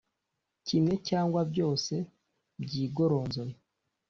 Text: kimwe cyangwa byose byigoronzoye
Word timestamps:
kimwe 0.67 0.93
cyangwa 1.09 1.41
byose 1.51 1.93
byigoronzoye 2.63 3.55